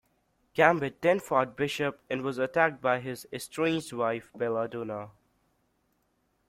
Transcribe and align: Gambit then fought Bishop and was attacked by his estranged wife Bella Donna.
Gambit 0.55 1.03
then 1.03 1.19
fought 1.19 1.55
Bishop 1.55 1.99
and 2.09 2.23
was 2.23 2.39
attacked 2.39 2.81
by 2.81 2.99
his 3.01 3.27
estranged 3.31 3.93
wife 3.93 4.31
Bella 4.35 4.67
Donna. 4.67 5.09